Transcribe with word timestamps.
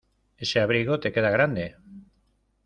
Ese 0.35 0.59
abrigo 0.59 0.99
te 0.99 1.11
queda 1.13 1.29
grande. 1.29 1.75